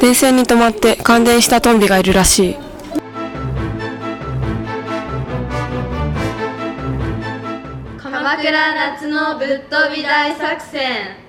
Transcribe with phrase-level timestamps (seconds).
[0.00, 2.56] 電線に止まって感電したトンビがいるらしい。
[7.98, 11.27] 鎌倉夏のぶっ飛び大作戦。